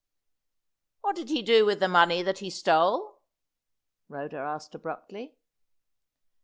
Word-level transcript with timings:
"What 1.01 1.15
did 1.15 1.29
he 1.29 1.43
do 1.43 1.63
with 1.63 1.79
the 1.79 1.87
money 1.87 2.23
that 2.23 2.39
he 2.39 2.49
stole?" 2.49 3.21
Rhoda 4.09 4.37
asked 4.39 4.73
abruptly. 4.73 5.35